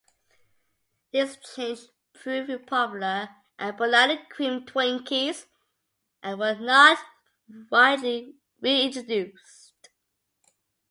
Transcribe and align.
This 1.13 1.37
change 1.53 1.81
proved 2.11 2.65
popular, 2.65 3.29
and 3.59 3.77
banana-cream 3.77 4.65
Twinkies 4.65 5.45
were 6.23 6.55
not 6.55 6.97
widely 7.69 8.35
re-introduced. 8.59 9.89